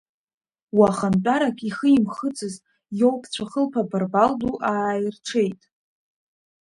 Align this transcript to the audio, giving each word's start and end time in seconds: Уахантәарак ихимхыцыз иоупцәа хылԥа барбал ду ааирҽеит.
Уахантәарак 0.77 1.57
ихимхыцыз 1.67 2.55
иоупцәа 2.99 3.45
хылԥа 3.49 3.89
барбал 3.89 4.31
ду 4.39 4.55
ааирҽеит. 4.71 5.61